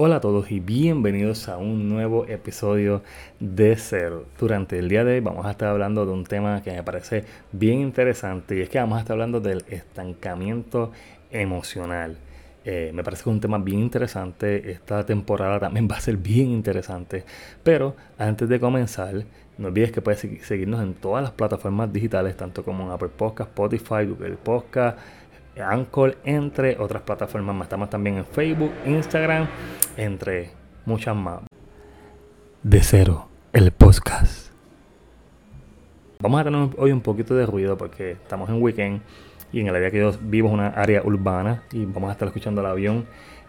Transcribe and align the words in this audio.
Hola 0.00 0.18
a 0.18 0.20
todos 0.20 0.52
y 0.52 0.60
bienvenidos 0.60 1.48
a 1.48 1.56
un 1.56 1.88
nuevo 1.88 2.24
episodio 2.28 3.02
de 3.40 3.74
Cero. 3.74 4.26
Durante 4.38 4.78
el 4.78 4.88
día 4.88 5.02
de 5.02 5.14
hoy 5.14 5.20
vamos 5.20 5.44
a 5.44 5.50
estar 5.50 5.70
hablando 5.70 6.06
de 6.06 6.12
un 6.12 6.22
tema 6.22 6.62
que 6.62 6.70
me 6.70 6.84
parece 6.84 7.24
bien 7.50 7.80
interesante 7.80 8.56
y 8.56 8.60
es 8.60 8.68
que 8.68 8.78
vamos 8.78 8.98
a 8.98 9.00
estar 9.00 9.14
hablando 9.14 9.40
del 9.40 9.64
estancamiento 9.68 10.92
emocional. 11.32 12.16
Eh, 12.64 12.92
me 12.94 13.02
parece 13.02 13.24
que 13.24 13.30
es 13.30 13.34
un 13.34 13.40
tema 13.40 13.58
bien 13.58 13.80
interesante. 13.80 14.70
Esta 14.70 15.04
temporada 15.04 15.58
también 15.58 15.88
va 15.90 15.96
a 15.96 16.00
ser 16.00 16.16
bien 16.16 16.50
interesante. 16.50 17.24
Pero 17.64 17.96
antes 18.18 18.48
de 18.48 18.60
comenzar, 18.60 19.24
no 19.56 19.66
olvides 19.66 19.90
que 19.90 20.00
puedes 20.00 20.20
seguirnos 20.46 20.80
en 20.80 20.94
todas 20.94 21.24
las 21.24 21.32
plataformas 21.32 21.92
digitales, 21.92 22.36
tanto 22.36 22.64
como 22.64 22.84
en 22.84 22.92
Apple 22.92 23.08
Podcast, 23.08 23.50
Spotify, 23.50 24.06
Google 24.06 24.36
Podcast 24.36 24.96
Anchor, 25.62 26.16
entre 26.24 26.78
otras 26.78 27.02
plataformas 27.02 27.54
más. 27.54 27.66
Estamos 27.66 27.90
también 27.90 28.18
en 28.18 28.24
Facebook, 28.24 28.72
Instagram, 28.86 29.48
entre 29.96 30.50
muchas 30.84 31.16
más. 31.16 31.40
De 32.62 32.80
cero, 32.82 33.28
el 33.52 33.72
podcast. 33.72 34.52
Vamos 36.20 36.40
a 36.40 36.44
tener 36.44 36.68
hoy 36.78 36.92
un 36.92 37.00
poquito 37.00 37.34
de 37.34 37.46
ruido 37.46 37.78
porque 37.78 38.12
estamos 38.12 38.48
en 38.48 38.60
weekend 38.60 39.02
y 39.52 39.60
en 39.60 39.68
el 39.68 39.76
área 39.76 39.90
que 39.90 39.98
yo 39.98 40.12
vivo 40.20 40.48
es 40.48 40.54
una 40.54 40.68
área 40.68 41.02
urbana 41.04 41.62
y 41.72 41.84
vamos 41.84 42.10
a 42.10 42.12
estar 42.12 42.26
escuchando 42.28 42.60
el 42.60 42.66
avión. 42.66 43.06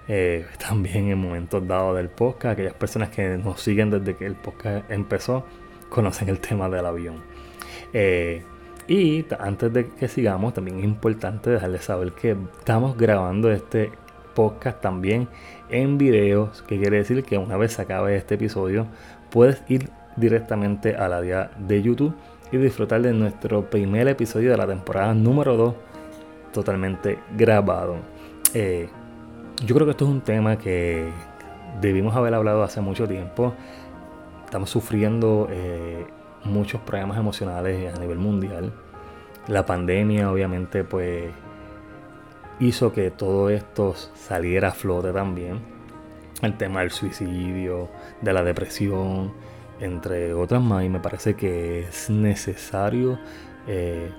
Eh, 0.07 0.45
también 0.59 1.09
en 1.09 1.17
momentos 1.17 1.67
dados 1.67 1.95
del 1.97 2.09
podcast, 2.09 2.53
aquellas 2.53 2.73
personas 2.73 3.09
que 3.09 3.37
nos 3.37 3.61
siguen 3.61 3.89
desde 3.89 4.15
que 4.15 4.25
el 4.25 4.35
podcast 4.35 4.89
empezó 4.91 5.45
conocen 5.89 6.29
el 6.29 6.39
tema 6.39 6.69
del 6.69 6.85
avión. 6.85 7.23
Eh, 7.93 8.43
y 8.89 9.23
antes 9.39 9.71
de 9.71 9.87
que 9.87 10.07
sigamos, 10.07 10.55
también 10.55 10.79
es 10.79 10.83
importante 10.83 11.51
dejarles 11.51 11.85
saber 11.85 12.11
que 12.13 12.35
estamos 12.57 12.97
grabando 12.97 13.51
este 13.51 13.91
podcast 14.33 14.81
también 14.81 15.27
en 15.69 15.99
videos, 15.99 16.63
que 16.63 16.79
quiere 16.79 16.97
decir 16.97 17.23
que 17.23 17.37
una 17.37 17.55
vez 17.55 17.73
se 17.73 17.83
acabe 17.83 18.17
este 18.17 18.33
episodio, 18.33 18.87
puedes 19.29 19.61
ir 19.69 19.91
directamente 20.15 20.95
a 20.95 21.07
la 21.07 21.17
área 21.17 21.51
de 21.59 21.83
YouTube 21.83 22.15
y 22.51 22.57
disfrutar 22.57 23.03
de 23.03 23.13
nuestro 23.13 23.69
primer 23.69 24.07
episodio 24.07 24.49
de 24.49 24.57
la 24.57 24.65
temporada 24.65 25.13
número 25.13 25.55
2 25.55 25.75
totalmente 26.51 27.19
grabado. 27.37 27.97
Eh, 28.55 28.89
yo 29.67 29.75
creo 29.75 29.85
que 29.85 29.91
esto 29.91 30.05
es 30.05 30.11
un 30.11 30.21
tema 30.21 30.57
que 30.57 31.09
debimos 31.79 32.15
haber 32.15 32.33
hablado 32.33 32.63
hace 32.63 32.81
mucho 32.81 33.07
tiempo. 33.07 33.53
Estamos 34.45 34.71
sufriendo 34.71 35.47
eh, 35.51 36.07
muchos 36.43 36.81
problemas 36.81 37.17
emocionales 37.17 37.93
a 37.95 37.99
nivel 37.99 38.17
mundial. 38.17 38.73
La 39.47 39.65
pandemia 39.65 40.31
obviamente 40.31 40.83
pues 40.83 41.31
hizo 42.59 42.91
que 42.91 43.11
todo 43.11 43.49
esto 43.49 43.95
saliera 44.15 44.69
a 44.69 44.71
flote 44.71 45.11
también. 45.11 45.59
El 46.41 46.55
tema 46.57 46.81
del 46.81 46.91
suicidio, 46.91 47.89
de 48.21 48.33
la 48.33 48.43
depresión, 48.43 49.33
entre 49.79 50.33
otras 50.33 50.61
más. 50.61 50.83
Y 50.85 50.89
me 50.89 50.99
parece 50.99 51.35
que 51.35 51.81
es 51.81 52.09
necesario 52.09 53.19
eh, 53.67 54.11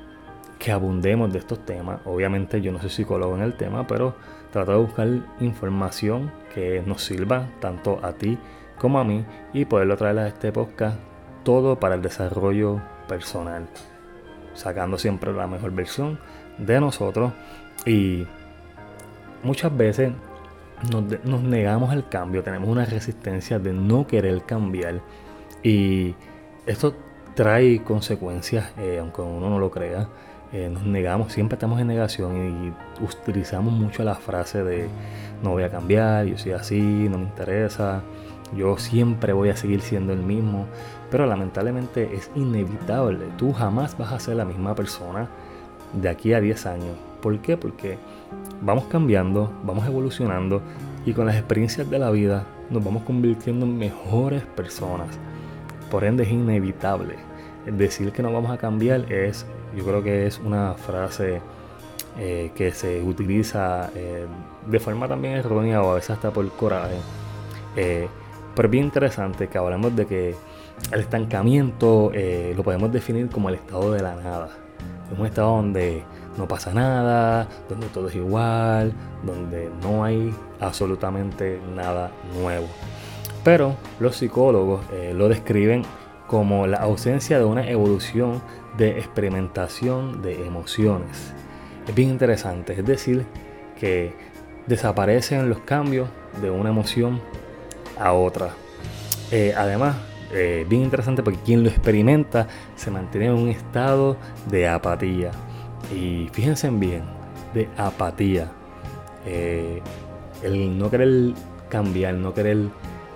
que 0.58 0.72
abundemos 0.72 1.32
de 1.32 1.38
estos 1.38 1.64
temas. 1.64 2.00
Obviamente 2.04 2.60
yo 2.60 2.72
no 2.72 2.80
soy 2.80 2.91
psicólogo 2.91 3.34
en 3.36 3.42
el 3.42 3.56
tema, 3.56 3.86
pero 3.86 4.14
trato 4.52 4.72
de 4.72 4.78
buscar 4.78 5.08
información 5.41 6.32
que 6.54 6.82
nos 6.84 7.02
sirva 7.02 7.48
tanto 7.60 8.00
a 8.02 8.12
ti 8.12 8.38
como 8.78 8.98
a 8.98 9.04
mí 9.04 9.24
y 9.52 9.64
poderlo 9.64 9.96
traer 9.96 10.18
a 10.18 10.28
este 10.28 10.52
podcast 10.52 11.09
todo 11.42 11.78
para 11.78 11.94
el 11.94 12.02
desarrollo 12.02 12.80
personal, 13.08 13.66
sacando 14.55 14.98
siempre 14.98 15.33
la 15.33 15.47
mejor 15.47 15.72
versión 15.72 16.19
de 16.58 16.80
nosotros 16.80 17.32
y 17.86 18.27
muchas 19.42 19.77
veces 19.77 20.12
nos, 20.91 21.42
negamos 21.42 21.91
al 21.91 22.08
cambio, 22.08 22.42
tenemos 22.42 22.69
una 22.69 22.84
resistencia 22.84 23.58
de 23.58 23.72
no 23.72 24.06
querer 24.06 24.42
cambiar 24.44 25.00
y 25.62 26.14
esto 26.66 26.94
trae 27.34 27.82
consecuencias, 27.82 28.72
eh, 28.78 28.98
aunque 29.00 29.22
uno 29.22 29.50
no 29.50 29.58
lo 29.58 29.70
crea. 29.70 30.08
Eh, 30.53 30.69
nos 30.69 30.82
negamos, 30.84 31.32
siempre 31.32 31.54
estamos 31.54 31.81
en 31.81 31.87
negación 31.87 32.75
y 32.98 33.04
utilizamos 33.04 33.72
mucho 33.72 34.03
la 34.03 34.16
frase 34.16 34.64
de 34.64 34.88
no 35.44 35.50
voy 35.50 35.62
a 35.62 35.70
cambiar, 35.70 36.26
yo 36.26 36.37
soy 36.37 36.53
así, 36.53 36.81
no 36.81 37.19
me 37.19 37.25
interesa, 37.25 38.03
yo 38.56 38.77
siempre 38.78 39.33
voy 39.33 39.50
a 39.50 39.56
seguir 39.56 39.81
siendo 39.81 40.12
el 40.12 40.21
mismo, 40.21 40.66
pero 41.11 41.27
lamentablemente 41.27 42.15
es 42.15 42.31
inevitable. 42.34 43.27
Tú 43.37 43.53
jamás 43.53 43.97
vas 43.97 44.12
a 44.12 44.21
ser 44.21 44.37
la 44.37 44.44
misma 44.44 44.75
persona 44.75 45.28
de 45.93 46.09
aquí 46.09 46.33
a 46.33 46.41
10 46.41 46.66
años. 46.66 46.97
¿Por 47.21 47.38
qué? 47.41 47.56
Porque 47.56 47.99
vamos 48.62 48.84
cambiando, 48.84 49.53
vamos 49.65 49.87
evolucionando 49.87 50.62
y 51.05 51.12
con 51.12 51.27
las 51.27 51.37
experiencias 51.37 51.88
de 51.91 51.99
la 51.99 52.11
vida 52.11 52.47
nos 52.71 52.84
vamos 52.84 53.03
convirtiendo 53.03 53.66
en 53.66 53.78
mejores 53.78 54.43
personas. 54.43 55.09
Por 55.91 56.05
ende 56.05 56.25
es 56.25 56.31
inevitable. 56.31 57.17
Decir 57.67 58.12
que 58.12 58.22
no 58.22 58.32
vamos 58.32 58.50
a 58.50 58.59
cambiar 58.59 59.12
es, 59.12 59.47
yo 59.77 59.84
creo 59.84 60.03
que 60.03 60.27
es 60.27 60.38
una 60.38 60.75
frase 60.75 61.41
eh, 62.19 62.50
que 62.55 62.72
se 62.72 63.03
utiliza 63.03 63.91
eh, 63.94 64.27
de 64.67 64.81
forma 64.81 65.09
también 65.09 65.34
errónea 65.34 65.82
o 65.82 65.93
a 65.93 65.94
veces 65.97 66.11
hasta 66.11 66.31
por 66.31 66.49
coraje. 66.53 66.97
Eh, 67.77 68.09
pero 68.55 68.66
es 68.66 68.72
bien 68.72 68.84
interesante 68.84 69.49
que 69.49 69.59
hablemos 69.59 69.94
de 69.94 70.06
que 70.06 70.34
el 70.93 71.00
estancamiento 71.00 72.11
eh, 72.15 72.53
lo 72.56 72.62
podemos 72.62 72.91
definir 72.93 73.28
como 73.28 73.49
el 73.49 73.56
estado 73.56 73.93
de 73.93 74.03
la 74.03 74.15
nada. 74.16 74.49
Es 75.12 75.19
un 75.19 75.27
estado 75.27 75.56
donde 75.56 76.03
no 76.37 76.49
pasa 76.49 76.72
nada, 76.72 77.49
donde 77.69 77.87
todo 77.88 78.09
es 78.09 78.15
igual, 78.15 78.93
donde 79.22 79.71
no 79.83 80.05
hay 80.05 80.34
absolutamente 80.61 81.61
nada 81.75 82.11
nuevo. 82.41 82.66
Pero 83.44 83.77
los 83.99 84.16
psicólogos 84.16 84.81
eh, 84.93 85.12
lo 85.15 85.28
describen 85.28 85.82
como 86.27 86.67
la 86.67 86.78
ausencia 86.78 87.38
de 87.38 87.44
una 87.44 87.69
evolución 87.69 88.41
de 88.77 88.99
experimentación 88.99 90.22
de 90.22 90.47
emociones. 90.47 91.34
Es 91.88 91.94
bien 91.94 92.11
interesante, 92.11 92.75
es 92.75 92.84
decir, 92.84 93.27
que 93.78 94.15
desaparecen 94.67 95.49
los 95.49 95.59
cambios 95.61 96.09
de 96.41 96.50
una 96.50 96.71
emoción 96.71 97.21
a 98.00 98.12
otra. 98.12 98.50
Eh, 99.31 99.55
además, 99.56 99.97
eh, 100.33 100.66
bien 100.69 100.83
interesante 100.83 101.22
porque 101.22 101.38
quien 101.44 101.62
lo 101.62 101.69
experimenta 101.69 102.49
se 102.77 102.91
mantiene 102.91 103.27
en 103.27 103.34
un 103.34 103.49
estado 103.49 104.16
de 104.50 104.66
apatía. 104.69 105.31
Y 105.94 106.28
fíjense 106.33 106.71
bien, 106.71 107.03
de 107.55 107.69
apatía. 107.77 108.50
Eh, 109.27 109.81
el 110.43 110.78
no 110.78 110.91
querer 110.91 111.34
cambiar, 111.69 112.15
no 112.15 112.33
querer 112.34 112.59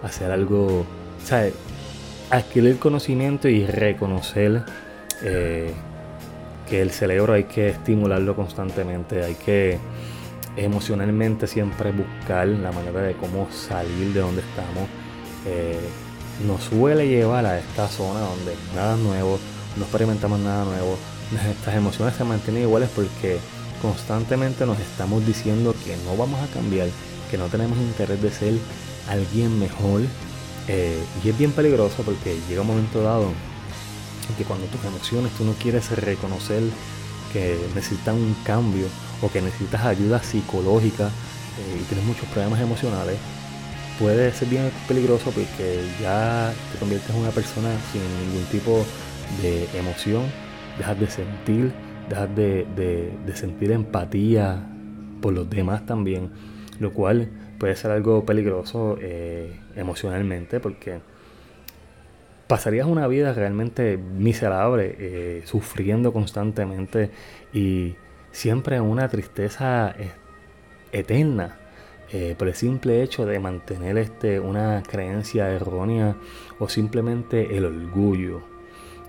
hacer 0.02 0.30
algo, 0.30 0.84
¿sabes? 1.24 1.54
Adquirir 2.30 2.78
conocimiento 2.78 3.48
y 3.48 3.66
reconocer 3.66 4.64
que 6.68 6.82
el 6.82 6.90
cerebro 6.90 7.32
hay 7.32 7.44
que 7.44 7.68
estimularlo 7.68 8.36
constantemente, 8.36 9.24
hay 9.24 9.34
que 9.34 9.78
emocionalmente 10.56 11.46
siempre 11.46 11.92
buscar 11.92 12.46
la 12.46 12.72
manera 12.72 13.00
de 13.00 13.14
cómo 13.14 13.48
salir 13.50 14.12
de 14.12 14.20
donde 14.20 14.42
estamos. 14.42 14.88
Eh, 15.46 15.80
nos 16.46 16.64
suele 16.64 17.06
llevar 17.08 17.46
a 17.46 17.58
esta 17.58 17.88
zona 17.88 18.20
donde 18.20 18.56
nada 18.74 18.96
nuevo, 18.96 19.38
no 19.76 19.82
experimentamos 19.84 20.40
nada 20.40 20.64
nuevo, 20.64 20.98
nuestras 21.30 21.76
emociones 21.76 22.14
se 22.16 22.24
mantienen 22.24 22.62
iguales 22.62 22.90
porque 22.94 23.38
constantemente 23.80 24.66
nos 24.66 24.78
estamos 24.80 25.24
diciendo 25.26 25.74
que 25.84 25.96
no 26.04 26.16
vamos 26.16 26.40
a 26.40 26.52
cambiar, 26.52 26.88
que 27.30 27.38
no 27.38 27.46
tenemos 27.46 27.78
interés 27.78 28.20
de 28.20 28.30
ser 28.30 28.54
alguien 29.08 29.58
mejor. 29.58 30.02
Eh, 30.66 30.98
y 31.22 31.28
es 31.28 31.38
bien 31.38 31.52
peligroso 31.52 32.02
porque 32.04 32.38
llega 32.48 32.62
un 32.62 32.68
momento 32.68 33.02
dado 33.02 33.28
que 34.38 34.44
cuando 34.44 34.66
tus 34.66 34.82
emociones 34.84 35.30
tú 35.32 35.44
no 35.44 35.52
quieres 35.52 35.90
reconocer 35.90 36.62
que 37.32 37.58
necesitan 37.74 38.14
un 38.14 38.34
cambio 38.44 38.86
o 39.22 39.30
que 39.30 39.40
necesitas 39.40 39.84
ayuda 39.84 40.22
psicológica 40.22 41.06
eh, 41.06 41.80
y 41.80 41.82
tienes 41.84 42.04
muchos 42.06 42.26
problemas 42.28 42.60
emocionales, 42.60 43.16
puede 43.98 44.32
ser 44.32 44.48
bien 44.48 44.70
peligroso 44.88 45.30
porque 45.30 45.80
ya 46.00 46.52
te 46.72 46.78
conviertes 46.78 47.10
en 47.10 47.16
una 47.16 47.30
persona 47.30 47.70
sin 47.92 48.02
ningún 48.26 48.44
tipo 48.50 48.84
de 49.40 49.68
emoción, 49.78 50.24
dejas 50.78 50.98
de 50.98 51.06
sentir, 51.08 51.72
dejas 52.08 52.34
de, 52.34 53.12
sentir 53.34 53.72
empatía 53.72 54.66
por 55.20 55.32
los 55.32 55.48
demás 55.48 55.86
también, 55.86 56.30
lo 56.80 56.92
cual 56.92 57.28
puede 57.58 57.76
ser 57.76 57.92
algo 57.92 58.24
peligroso 58.26 58.98
eh, 59.00 59.60
emocionalmente 59.76 60.60
porque 60.60 61.00
pasarías 62.46 62.86
una 62.86 63.06
vida 63.06 63.32
realmente 63.32 63.96
miserable, 63.96 64.96
eh, 64.98 65.42
sufriendo 65.44 66.12
constantemente 66.12 67.10
y 67.52 67.94
siempre 68.34 68.80
una 68.80 69.08
tristeza 69.08 69.94
eh, 69.96 70.10
eterna 70.92 71.56
eh, 72.12 72.34
por 72.36 72.48
el 72.48 72.54
simple 72.54 73.02
hecho 73.02 73.24
de 73.24 73.38
mantener 73.38 73.96
este, 73.96 74.40
una 74.40 74.82
creencia 74.82 75.50
errónea 75.50 76.16
o 76.58 76.68
simplemente 76.68 77.56
el 77.56 77.64
orgullo. 77.64 78.42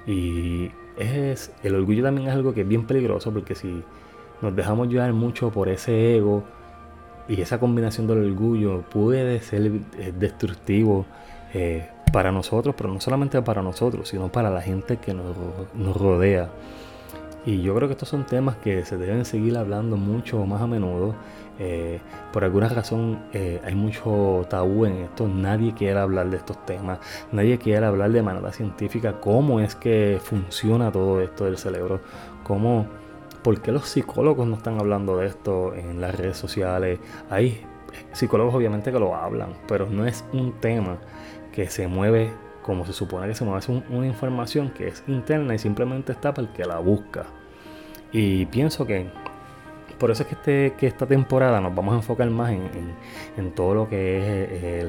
Y 0.05 0.71
es, 0.97 1.51
el 1.63 1.75
orgullo 1.75 2.03
también 2.03 2.27
es 2.27 2.35
algo 2.35 2.53
que 2.53 2.61
es 2.61 2.67
bien 2.67 2.85
peligroso 2.85 3.33
porque 3.33 3.55
si 3.55 3.83
nos 4.41 4.55
dejamos 4.55 4.89
llevar 4.89 5.11
mucho 5.13 5.49
por 5.49 5.69
ese 5.69 6.15
ego, 6.15 6.43
y 7.27 7.41
esa 7.41 7.59
combinación 7.59 8.05
del 8.05 8.23
orgullo 8.23 8.83
puede 8.83 9.41
ser 9.41 9.71
eh, 9.97 10.13
destructivo 10.15 11.07
para 12.11 12.33
nosotros, 12.33 12.75
pero 12.77 12.89
no 12.89 12.99
solamente 12.99 13.41
para 13.41 13.61
nosotros, 13.61 14.09
sino 14.09 14.29
para 14.29 14.49
la 14.49 14.61
gente 14.61 14.97
que 14.97 15.13
nos 15.13 15.97
rodea. 15.97 16.49
Y 17.45 17.61
yo 17.61 17.75
creo 17.75 17.87
que 17.87 17.93
estos 17.93 18.09
son 18.09 18.25
temas 18.25 18.57
que 18.57 18.83
se 18.85 18.97
deben 18.97 19.23
seguir 19.25 19.57
hablando 19.57 19.97
mucho 19.97 20.45
más 20.45 20.61
a 20.61 20.67
menudo. 20.67 21.15
Eh, 21.59 21.99
por 22.33 22.43
alguna 22.43 22.67
razón 22.67 23.19
hay 23.33 23.75
mucho 23.75 24.45
tabú 24.49 24.85
en 24.85 24.97
esto, 24.97 25.25
nadie 25.27 25.73
quiere 25.73 25.97
hablar 25.99 26.29
de 26.29 26.35
estos 26.35 26.65
temas, 26.65 26.99
nadie 27.31 27.57
quiere 27.57 27.85
hablar 27.85 28.11
de 28.11 28.21
manera 28.21 28.51
científica 28.51 29.21
cómo 29.21 29.61
es 29.61 29.73
que 29.73 30.19
funciona 30.21 30.91
todo 30.91 31.21
esto 31.21 31.45
del 31.45 31.57
cerebro, 31.57 32.01
cómo 32.43 32.87
¿por 33.45 33.61
qué 33.61 33.71
los 33.71 33.87
psicólogos 33.87 34.47
no 34.47 34.55
están 34.55 34.79
hablando 34.79 35.17
de 35.17 35.27
esto 35.27 35.75
en 35.75 36.01
las 36.01 36.15
redes 36.15 36.35
sociales? 36.35 36.99
Hay 37.29 37.63
psicólogos 38.11 38.55
obviamente 38.55 38.91
que 38.91 38.97
lo 38.97 39.15
hablan, 39.15 39.53
pero 39.67 39.87
no 39.87 40.07
es 40.07 40.25
un 40.33 40.53
tema 40.53 40.97
que 41.53 41.69
se 41.69 41.87
mueve 41.87 42.33
como 42.65 42.83
se 42.83 42.93
supone 42.93 43.27
que 43.27 43.35
se 43.35 43.45
mueve. 43.45 43.59
Es 43.59 43.69
una 43.69 44.07
información 44.07 44.71
que 44.71 44.87
es 44.87 45.03
interna 45.07 45.53
y 45.53 45.59
simplemente 45.59 46.13
está 46.13 46.33
para 46.33 46.47
el 46.47 46.53
que 46.53 46.65
la 46.65 46.79
busca. 46.79 47.25
Y 48.11 48.47
pienso 48.47 48.87
que 48.87 49.05
por 49.99 50.09
eso 50.09 50.23
es 50.23 50.29
que, 50.29 50.35
este, 50.35 50.73
que 50.75 50.87
esta 50.87 51.05
temporada 51.05 51.61
nos 51.61 51.75
vamos 51.75 51.93
a 51.93 51.97
enfocar 51.97 52.27
más 52.31 52.51
en, 52.51 53.51
todo 53.51 53.75
lo 53.75 53.87
que 53.87 54.45
es 54.45 54.83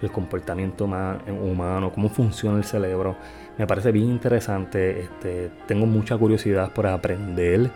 el, 0.00 0.10
comportamiento 0.12 0.84
humano, 0.84 1.90
cómo 1.92 2.08
funciona 2.08 2.56
el 2.58 2.64
cerebro, 2.64 3.16
me 3.58 3.66
parece 3.66 3.90
bien 3.90 4.06
interesante. 4.06 5.00
Este, 5.00 5.50
tengo 5.66 5.86
mucha 5.86 6.16
curiosidad 6.16 6.72
por 6.72 6.86
aprender, 6.86 7.72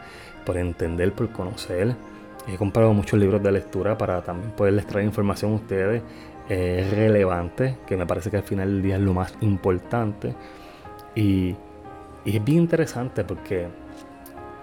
por 0.47 0.57
entender, 0.59 1.13
por 1.13 1.29
conocer. 1.31 1.97
He 2.47 2.57
comprado 2.57 2.93
muchos 2.95 3.19
libros 3.19 3.43
de 3.43 3.51
lectura 3.51 3.99
para 3.99 4.23
también 4.23 4.53
poderles 4.53 4.87
traer 4.87 5.07
información 5.07 5.53
a 5.53 5.55
ustedes 5.57 6.03
relevante, 6.49 7.79
que 7.87 7.97
me 7.97 8.07
parece 8.07 8.31
que 8.31 8.37
al 8.37 8.43
final 8.43 8.69
del 8.69 8.83
día 8.83 8.97
es 8.97 9.03
lo 9.03 9.15
más 9.15 9.35
importante. 9.41 10.35
Y, 11.15 11.57
es 12.25 12.43
bien 12.43 12.63
interesante 12.63 13.23
porque 13.23 13.67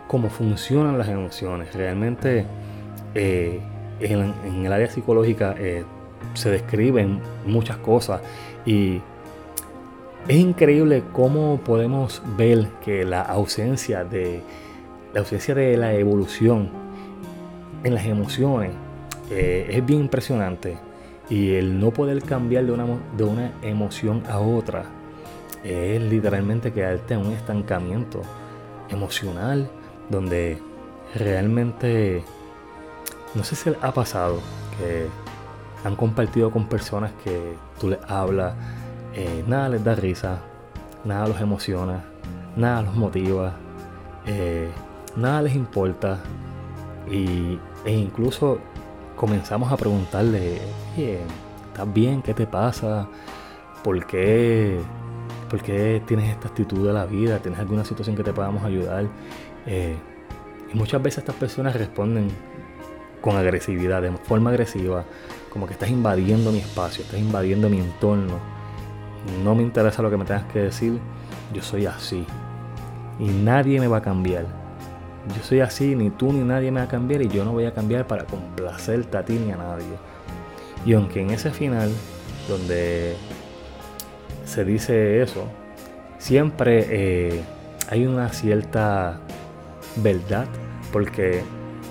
cómo 0.08 0.30
funcionan 0.30 0.98
las 0.98 1.08
emociones. 1.10 1.74
Realmente 1.76 2.46
eh, 3.14 3.60
en, 4.00 4.66
el 4.66 4.74
área 4.74 4.88
psicológica 4.88 5.56
eh, 5.58 5.84
se 6.34 6.50
describen 6.50 7.20
muchas 7.46 7.78
cosas 7.78 8.22
y 8.66 9.00
es 10.28 10.38
increíble 10.38 11.04
cómo 11.14 11.60
podemos 11.64 12.22
ver 12.38 12.68
que 12.84 13.06
la 13.06 13.22
ausencia 13.22 14.04
de 14.04 14.42
la 15.14 15.20
ausencia 15.22 15.54
de 15.54 15.78
la 15.78 15.94
evolución 15.94 16.70
en 17.84 17.96
las 17.96 18.06
emociones 18.06 18.72
eh, 19.30 19.68
es 19.70 19.86
bien 19.86 20.02
impresionante 20.02 20.78
y 21.30 21.54
el 21.54 21.80
no 21.80 21.92
poder 21.92 22.22
cambiar 22.24 22.66
de 22.66 22.72
una, 22.72 22.86
de 23.16 23.24
una 23.24 23.52
emoción 23.62 24.24
a 24.30 24.40
otra 24.40 24.86
es 25.64 26.02
literalmente 26.02 26.74
quedarte 26.74 27.14
en 27.14 27.22
un 27.22 27.34
estancamiento 27.34 28.22
emocional 28.90 29.70
donde 30.10 30.58
realmente 31.16 32.24
no 33.36 33.44
sé 33.44 33.56
si 33.56 33.72
ha 33.82 33.92
pasado 33.94 34.40
que 34.78 35.08
han 35.88 35.96
compartido 35.96 36.52
con 36.52 36.68
personas 36.68 37.12
que 37.24 37.56
tú 37.80 37.90
les 37.90 38.00
hablas 38.08 38.56
eh, 39.14 39.44
nada 39.46 39.68
les 39.68 39.84
da 39.84 39.94
risa, 39.94 40.40
nada 41.04 41.28
los 41.28 41.42
emociona, 41.42 42.06
nada 42.56 42.82
los 42.82 42.96
motiva, 42.96 43.54
eh, 44.26 44.70
nada 45.18 45.42
les 45.42 45.56
importa 45.56 46.20
y, 47.10 47.60
e 47.84 47.92
incluso 47.92 48.60
comenzamos 49.22 49.72
a 49.72 49.78
preguntarle, 49.78 50.58
¿estás 50.98 51.94
bien? 51.94 52.24
¿Qué 52.24 52.34
te 52.34 52.48
pasa? 52.48 53.08
¿Por 53.84 54.08
qué, 54.08 54.80
¿Por 55.48 55.62
qué 55.62 56.02
tienes 56.08 56.32
esta 56.32 56.48
actitud 56.48 56.88
de 56.88 56.92
la 56.92 57.06
vida? 57.06 57.38
¿Tienes 57.38 57.60
alguna 57.60 57.86
situación 57.86 58.16
que 58.16 58.24
te 58.24 58.34
podamos 58.34 58.64
ayudar? 58.64 59.06
Eh, 59.68 59.96
y 60.74 60.76
muchas 60.76 61.04
veces 61.04 61.20
estas 61.20 61.36
personas 61.36 61.76
responden 61.76 62.30
con 63.22 63.38
agresividad, 63.38 64.02
de 64.02 64.12
forma 64.12 64.50
agresiva, 64.50 65.06
como 65.54 65.68
que 65.68 65.74
estás 65.74 65.92
invadiendo 65.92 66.52
mi 66.52 66.58
espacio, 66.58 67.04
estás 67.04 67.20
invadiendo 67.20 67.70
mi 67.70 67.78
entorno 67.78 68.40
no 69.44 69.54
me 69.54 69.62
interesa 69.62 70.02
lo 70.02 70.10
que 70.10 70.18
me 70.18 70.26
tengas 70.26 70.46
que 70.46 70.60
decir, 70.60 71.00
yo 71.54 71.62
soy 71.62 71.86
así. 71.86 72.26
Y 73.20 73.26
nadie 73.26 73.80
me 73.80 73.88
va 73.88 73.98
a 73.98 74.02
cambiar. 74.02 74.61
Yo 75.28 75.44
soy 75.44 75.60
así, 75.60 75.96
ni 75.96 76.10
tú 76.10 76.34
ni 76.34 76.40
nadie 76.40 76.72
me 76.72 76.80
va 76.80 76.86
a 76.86 76.90
cambiar 76.90 77.22
y 77.22 77.28
yo 77.28 77.46
no 77.46 77.52
voy 77.52 77.66
a 77.66 77.74
cambiar 77.74 78.08
para 78.08 78.26
complacerte 78.26 79.18
a 79.18 79.24
ti 79.24 79.34
ni 79.34 79.52
a 79.52 79.58
nadie. 79.58 79.98
Y 80.86 80.94
aunque 80.94 81.22
en 81.22 81.30
ese 81.30 81.52
final, 81.52 81.92
donde 82.48 83.16
se 84.46 84.66
dice 84.66 85.22
eso, 85.22 85.48
siempre 86.18 86.88
eh, 86.90 87.42
hay 87.90 88.06
una 88.08 88.30
cierta 88.30 89.20
verdad, 89.98 90.48
porque 90.92 91.44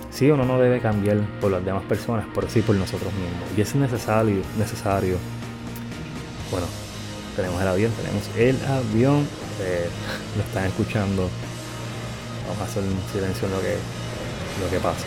sí 0.09 0.29
uno 0.29 0.45
no 0.45 0.59
debe 0.59 0.81
cambiar 0.81 1.17
por 1.39 1.51
las 1.51 1.63
demás 1.63 1.83
personas, 1.83 2.25
por 2.33 2.49
sí 2.49 2.61
por 2.61 2.75
nosotros 2.75 3.13
mismos. 3.13 3.57
Y 3.57 3.61
es 3.61 3.73
necesario, 3.75 4.41
necesario. 4.57 5.15
Bueno, 6.51 6.67
tenemos 7.35 7.61
el 7.61 7.67
avión, 7.67 7.91
tenemos 7.93 8.29
el 8.37 8.57
avión, 8.69 9.27
eh, 9.61 9.87
lo 10.35 10.43
están 10.43 10.65
escuchando. 10.65 11.29
Vamos 12.51 12.67
a 12.67 12.69
hacer 12.69 12.83
un 12.83 12.99
silencio 13.13 13.47
en 13.47 13.53
lo 13.53 13.61
que, 13.61 13.77
lo 14.61 14.69
que 14.69 14.79
pasa. 14.79 15.05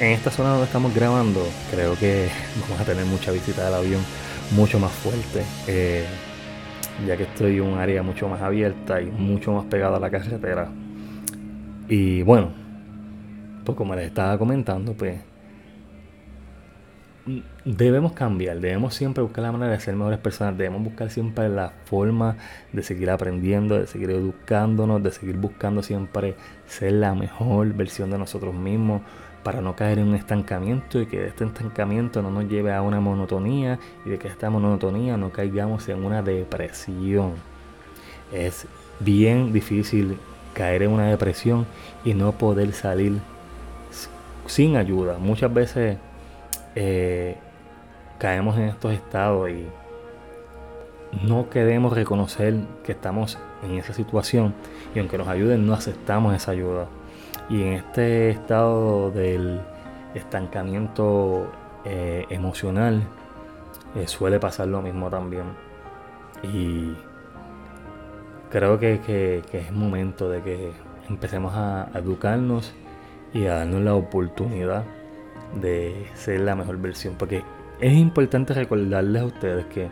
En 0.00 0.10
esta 0.10 0.32
zona 0.32 0.50
donde 0.50 0.64
estamos 0.64 0.92
grabando, 0.92 1.46
creo 1.70 1.96
que 1.96 2.28
vamos 2.62 2.80
a 2.80 2.84
tener 2.84 3.04
mucha 3.04 3.30
visita 3.30 3.66
del 3.66 3.74
avión 3.74 4.04
mucho 4.50 4.80
más 4.80 4.90
fuerte, 4.90 5.44
eh, 5.68 6.04
ya 7.06 7.16
que 7.16 7.24
estoy 7.24 7.56
en 7.56 7.62
un 7.62 7.78
área 7.78 8.02
mucho 8.02 8.28
más 8.28 8.40
abierta 8.42 9.00
y 9.00 9.06
mucho 9.06 9.52
más 9.52 9.64
pegada 9.66 9.96
a 9.96 10.00
la 10.00 10.10
carretera. 10.10 10.68
Y 11.88 12.22
bueno, 12.22 12.50
pues 13.64 13.76
como 13.76 13.94
les 13.94 14.06
estaba 14.06 14.38
comentando, 14.38 14.94
pues 14.94 15.20
debemos 17.64 18.12
cambiar, 18.12 18.60
debemos 18.60 18.94
siempre 18.94 19.22
buscar 19.22 19.44
la 19.44 19.52
manera 19.52 19.72
de 19.72 19.80
ser 19.80 19.96
mejores 19.96 20.18
personas, 20.18 20.58
debemos 20.58 20.84
buscar 20.84 21.10
siempre 21.10 21.48
la 21.48 21.72
forma 21.86 22.36
de 22.72 22.82
seguir 22.82 23.10
aprendiendo, 23.10 23.78
de 23.78 23.86
seguir 23.86 24.10
educándonos, 24.10 25.02
de 25.02 25.10
seguir 25.10 25.36
buscando 25.36 25.82
siempre 25.82 26.36
ser 26.66 26.92
la 26.92 27.14
mejor 27.14 27.72
versión 27.72 28.10
de 28.10 28.18
nosotros 28.18 28.54
mismos, 28.54 29.00
para 29.44 29.60
no 29.60 29.76
caer 29.76 29.98
en 29.98 30.08
un 30.08 30.14
estancamiento 30.14 31.00
y 31.00 31.06
que 31.06 31.26
este 31.26 31.44
estancamiento 31.44 32.22
no 32.22 32.30
nos 32.30 32.48
lleve 32.48 32.72
a 32.72 32.82
una 32.82 32.98
monotonía 32.98 33.78
y 34.04 34.10
de 34.10 34.18
que 34.18 34.26
esta 34.26 34.50
monotonía 34.50 35.16
no 35.16 35.30
caigamos 35.30 35.88
en 35.88 36.04
una 36.04 36.22
depresión. 36.22 37.34
Es 38.32 38.66
bien 38.98 39.52
difícil 39.52 40.18
caer 40.54 40.82
en 40.82 40.90
una 40.90 41.06
depresión 41.08 41.66
y 42.04 42.14
no 42.14 42.32
poder 42.32 42.72
salir 42.72 43.20
sin 44.46 44.76
ayuda. 44.76 45.18
Muchas 45.18 45.52
veces 45.52 45.98
eh, 46.74 47.36
caemos 48.18 48.56
en 48.56 48.64
estos 48.64 48.92
estados 48.92 49.50
y 49.50 49.66
no 51.22 51.50
queremos 51.50 51.92
reconocer 51.92 52.54
que 52.82 52.92
estamos 52.92 53.38
en 53.62 53.78
esa 53.78 53.92
situación 53.92 54.54
y 54.94 54.98
aunque 54.98 55.18
nos 55.18 55.28
ayuden 55.28 55.66
no 55.66 55.74
aceptamos 55.74 56.34
esa 56.34 56.52
ayuda. 56.52 56.88
Y 57.48 57.62
en 57.62 57.72
este 57.74 58.30
estado 58.30 59.10
del 59.10 59.60
estancamiento 60.14 61.50
eh, 61.84 62.24
emocional 62.30 63.02
eh, 63.94 64.06
suele 64.06 64.40
pasar 64.40 64.68
lo 64.68 64.82
mismo 64.82 65.10
también. 65.10 65.44
Y 66.42 66.94
creo 68.50 68.78
que, 68.78 69.42
es 69.52 69.72
momento 69.72 70.28
de 70.28 70.42
que 70.42 70.72
empecemos 71.08 71.54
a 71.54 71.90
educarnos 71.94 72.72
y 73.32 73.46
a 73.46 73.56
darnos 73.56 73.82
la 73.82 73.94
oportunidad 73.94 74.84
de 75.60 76.06
ser 76.14 76.40
la 76.40 76.54
mejor 76.54 76.78
versión. 76.78 77.14
Porque 77.18 77.42
es 77.80 77.92
importante 77.92 78.54
recordarles 78.54 79.22
a 79.22 79.26
ustedes 79.26 79.66
que 79.66 79.88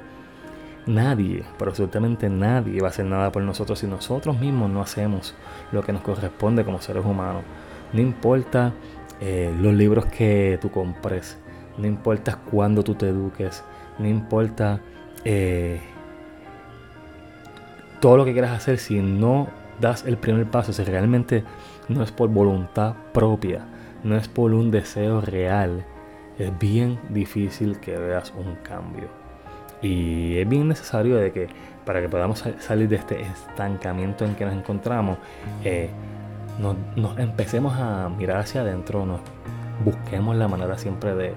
Nadie, 0.87 1.45
pero 1.59 1.71
absolutamente 1.71 2.29
nadie 2.29 2.81
va 2.81 2.89
a 2.89 2.91
hacer 2.91 3.05
nada 3.05 3.31
por 3.31 3.43
nosotros 3.43 3.79
si 3.79 3.87
nosotros 3.87 4.39
mismos 4.41 4.69
no 4.69 4.81
hacemos 4.81 5.35
lo 5.71 5.83
que 5.83 5.93
nos 5.93 6.03
corresponde 6.03 6.65
como 6.65 6.81
seres 6.81 7.05
humanos. 7.05 7.45
No 7.93 8.01
importa 8.01 8.73
eh, 9.21 9.55
los 9.61 9.75
libros 9.75 10.07
que 10.07 10.59
tú 10.61 10.73
compres, 10.73 11.39
no 11.79 11.87
importa 11.87 12.37
cuándo 12.51 12.83
tú 12.83 12.97
te 12.97 13.09
eduques, 13.09 13.62
no 13.99 14.09
importa 14.09 14.81
eh, 15.25 15.81
todo 18.01 18.17
lo 18.17 18.25
que 18.25 18.33
quieras 18.33 18.51
hacer 18.51 18.79
si 18.79 19.01
no 19.01 19.47
das 19.81 20.05
el 20.05 20.17
primer 20.17 20.51
paso, 20.51 20.73
si 20.73 20.83
realmente 20.83 21.45
no 21.89 22.03
es 22.03 22.11
por 22.11 22.29
voluntad 22.29 22.95
propia, 23.12 23.65
no 24.03 24.17
es 24.17 24.27
por 24.27 24.53
un 24.53 24.73
deseo 24.73 25.21
real, 25.21 25.85
es 26.39 26.59
bien 26.59 26.99
difícil 27.11 27.79
que 27.79 27.97
veas 27.97 28.33
un 28.37 28.57
cambio. 28.65 29.22
Y 29.83 30.37
es 30.39 30.49
bien 30.49 30.69
necesario 30.69 31.17
de 31.17 31.33
que 31.33 31.49
para 31.85 32.01
que 32.01 32.09
podamos 32.09 32.45
salir 32.61 32.89
de 32.89 32.97
este 32.97 33.21
estancamiento 33.23 34.25
en 34.25 34.37
que 34.37 34.45
nos 34.45 34.55
encontramos, 34.55 35.19
eh, 35.65 35.91
nos, 36.61 37.19
empecemos 37.19 37.75
a 37.75 38.09
mirar 38.09 38.39
hacia 38.39 38.61
adentro, 38.61 39.05
nos 39.05 39.21
busquemos 39.85 40.37
la 40.37 40.47
manera 40.47 40.79
siempre 40.79 41.15
de, 41.15 41.35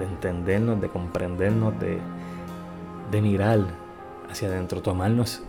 entendernos, 0.00 0.80
de 0.80 0.88
comprendernos, 0.88 1.78
de, 1.80 1.98
de 3.10 3.22
mirar 3.22 3.60
hacia 4.30 4.48
adentro, 4.48 4.80
tomarnos 4.80 5.42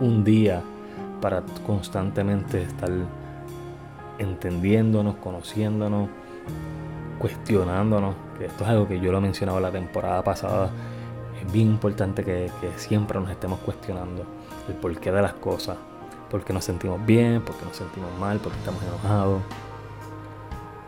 un 0.00 0.24
día 0.24 0.62
para 1.20 1.42
constantemente 1.64 2.62
estar 2.62 2.90
entendiéndonos, 4.18 5.14
conociéndonos, 5.16 6.08
cuestionándonos, 7.18 8.16
esto 8.46 8.64
es 8.64 8.70
algo 8.70 8.88
que 8.88 9.00
yo 9.00 9.12
lo 9.12 9.20
mencionaba 9.20 9.60
la 9.60 9.70
temporada 9.70 10.22
pasada, 10.22 10.70
es 11.40 11.52
bien 11.52 11.68
importante 11.68 12.24
que, 12.24 12.50
siempre 12.76 13.18
nos 13.18 13.30
estemos 13.30 13.58
cuestionando 13.60 14.24
el 14.68 14.74
porqué 14.74 15.10
de 15.10 15.22
las 15.22 15.34
cosas, 15.34 15.76
por 16.30 16.44
qué 16.44 16.52
nos 16.52 16.64
sentimos 16.64 17.04
bien, 17.04 17.42
por 17.42 17.56
qué 17.56 17.64
nos 17.64 17.76
sentimos 17.76 18.10
mal, 18.18 18.38
por 18.38 18.52
qué 18.52 18.58
estamos 18.58 18.82
enojados, 18.82 19.42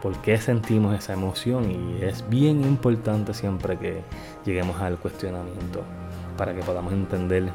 por 0.03 0.17
qué 0.19 0.39
sentimos 0.39 0.95
esa 0.97 1.15
emoción 1.15 1.71
y 1.71 2.03
es 2.03 2.29
bien 2.29 2.63
importante 2.63 3.35
siempre 3.35 3.79
que 3.79 4.03
lleguemos 4.45 4.81
al 4.81 4.99
cuestionamiento 4.99 5.83
para 6.37 6.55
que 6.55 6.63
podamos 6.63 6.93
entender 6.93 7.53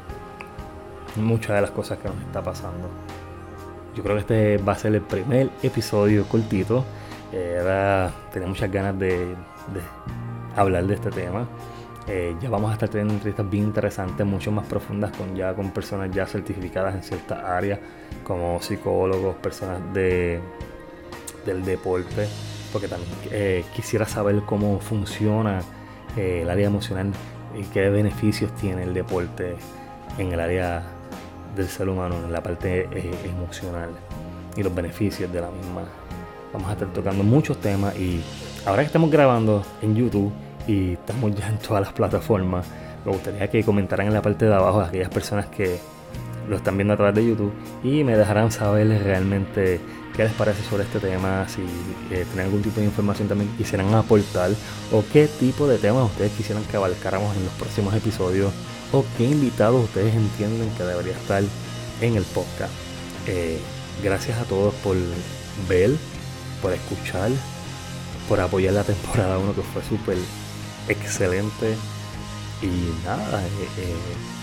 muchas 1.16 1.56
de 1.56 1.62
las 1.62 1.70
cosas 1.70 1.98
que 1.98 2.08
nos 2.08 2.20
está 2.20 2.42
pasando. 2.42 2.88
Yo 3.94 4.02
creo 4.02 4.16
que 4.16 4.20
este 4.20 4.58
va 4.58 4.72
a 4.72 4.76
ser 4.76 4.94
el 4.94 5.02
primer 5.02 5.50
episodio 5.62 6.24
cortito. 6.24 6.84
Era, 7.32 8.12
tenía 8.32 8.48
muchas 8.48 8.70
ganas 8.70 8.98
de, 8.98 9.34
hablar 10.56 10.86
de 10.86 10.94
este 10.94 11.10
tema. 11.10 11.46
Eh, 12.06 12.34
ya 12.40 12.50
vamos 12.50 12.70
a 12.70 12.72
estar 12.72 12.88
teniendo 12.88 13.14
entrevistas 13.14 13.48
bien 13.48 13.64
interesantes, 13.64 14.26
mucho 14.26 14.50
más 14.50 14.66
profundas 14.66 15.16
con 15.16 15.36
ya 15.36 15.54
con 15.54 15.70
personas 15.70 16.10
ya 16.10 16.26
certificadas 16.26 16.94
en 16.94 17.02
ciertas 17.02 17.38
áreas, 17.44 17.78
como 18.24 18.60
psicólogos, 18.60 19.36
personas 19.36 19.80
de, 19.92 20.40
del 21.46 21.64
deporte, 21.64 22.26
porque 22.72 22.88
también 22.88 23.10
eh, 23.30 23.64
quisiera 23.74 24.06
saber 24.06 24.42
cómo 24.46 24.80
funciona 24.80 25.60
eh, 26.16 26.40
el 26.42 26.50
área 26.50 26.66
emocional 26.66 27.12
y 27.56 27.62
qué 27.64 27.90
beneficios 27.90 28.52
tiene 28.56 28.84
el 28.84 28.94
deporte 28.94 29.54
en 30.18 30.32
el 30.32 30.40
área 30.40 30.82
del 31.54 31.68
ser 31.68 31.88
humano, 31.88 32.16
en 32.16 32.32
la 32.32 32.42
parte 32.42 32.88
emocional 33.24 33.90
y 34.56 34.62
los 34.62 34.74
beneficios 34.74 35.32
de 35.32 35.40
la 35.40 35.50
misma. 35.50 35.82
Vamos 36.52 36.68
a 36.68 36.72
estar 36.72 36.88
tocando 36.92 37.22
muchos 37.22 37.60
temas 37.60 37.96
y 37.96 38.20
ahora 38.66 38.82
que 38.82 38.86
estamos 38.86 39.10
grabando 39.10 39.64
en 39.82 39.96
YouTube 39.96 40.32
y 40.66 40.92
estamos 40.92 41.34
ya 41.34 41.48
en 41.48 41.58
todas 41.58 41.82
las 41.82 41.92
plataformas, 41.92 42.66
me 43.04 43.12
gustaría 43.12 43.48
que 43.48 43.64
comentaran 43.64 44.06
en 44.06 44.14
la 44.14 44.22
parte 44.22 44.44
de 44.44 44.54
abajo 44.54 44.80
a 44.80 44.86
aquellas 44.86 45.08
personas 45.08 45.46
que 45.46 45.78
lo 46.48 46.56
están 46.56 46.76
viendo 46.76 46.94
a 46.94 46.96
través 46.96 47.14
de 47.14 47.26
YouTube 47.26 47.52
y 47.82 48.04
me 48.04 48.16
dejarán 48.16 48.50
saber 48.50 48.88
realmente 49.02 49.80
qué 50.14 50.24
les 50.24 50.32
parece 50.32 50.62
sobre 50.64 50.82
este 50.82 50.98
tema, 50.98 51.46
si 51.48 51.62
eh, 52.10 52.24
tienen 52.26 52.46
algún 52.46 52.62
tipo 52.62 52.80
de 52.80 52.86
información 52.86 53.28
también 53.28 53.50
quisieran 53.56 53.94
aportar 53.94 54.50
o 54.92 55.04
qué 55.12 55.28
tipo 55.28 55.66
de 55.66 55.78
temas 55.78 56.06
ustedes 56.06 56.32
quisieran 56.32 56.64
que 56.64 56.76
abarcáramos 56.76 57.36
en 57.36 57.44
los 57.44 57.52
próximos 57.54 57.94
episodios 57.94 58.52
o 58.92 59.04
qué 59.16 59.24
invitados 59.24 59.84
ustedes 59.84 60.14
entienden 60.14 60.68
que 60.76 60.82
debería 60.82 61.12
estar 61.12 61.42
en 62.00 62.16
el 62.16 62.24
podcast. 62.24 62.72
Eh, 63.26 63.58
gracias 64.02 64.38
a 64.38 64.44
todos 64.44 64.74
por 64.74 64.96
ver, 65.68 65.90
por 66.60 66.72
escuchar, 66.72 67.30
por 68.30 68.40
apoyar 68.40 68.74
la 68.74 68.84
temporada 68.84 69.38
1 69.38 69.54
que 69.56 69.62
fue 69.62 69.82
súper 69.82 70.16
excelente. 70.88 71.74
Y 72.62 73.04
nada, 73.04 73.42
eh, 73.42 73.68
eh, 73.78 73.94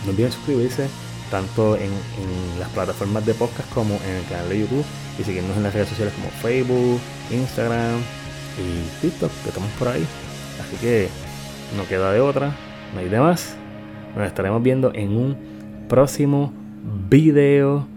no 0.04 0.12
olviden 0.12 0.32
suscribirse 0.32 0.90
tanto 1.32 1.78
en, 1.78 1.92
las 2.60 2.70
plataformas 2.70 3.26
de 3.26 3.34
podcast 3.34 3.72
como 3.74 3.94
en 3.96 4.16
el 4.16 4.26
canal 4.26 4.50
de 4.50 4.60
YouTube 4.60 4.84
y 5.18 5.24
seguirnos 5.24 5.56
en 5.56 5.64
las 5.64 5.74
redes 5.74 5.88
sociales 5.88 6.14
como 6.16 6.30
Facebook, 6.30 7.00
Instagram 7.32 8.00
y 8.58 9.02
TikTok, 9.02 9.32
que 9.44 9.50
estamos 9.50 9.70
por 9.80 9.88
ahí. 9.88 10.06
Así 10.60 10.76
que 10.78 11.08
no 11.78 11.88
queda 11.88 12.12
de 12.12 12.20
otra, 12.20 12.54
no 12.94 13.00
hay 13.00 13.08
de 13.08 13.20
más. 13.20 13.56
Nos 14.18 14.28
estaremos 14.28 14.62
viendo 14.62 14.92
en 14.94 15.16
un 15.16 15.38
próximo 15.88 16.52
video 17.10 17.88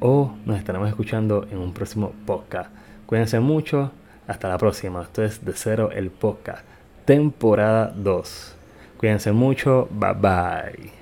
o 0.00 0.34
nos 0.46 0.58
estaremos 0.58 0.88
escuchando 0.88 1.46
en 1.48 1.58
un 1.58 1.72
próximo 1.72 2.12
podcast. 2.26 2.70
Cuídense 3.06 3.38
mucho. 3.38 3.92
Hasta 4.26 4.48
la 4.48 4.58
próxima. 4.58 5.02
Esto 5.02 5.22
es 5.24 5.44
De 5.44 5.52
Cero 5.54 5.90
el 5.92 6.10
Podcast. 6.10 6.64
Temporada 7.04 7.92
2. 7.94 8.54
Cuídense 8.98 9.32
mucho. 9.32 9.88
Bye 9.90 10.14
bye. 10.14 11.01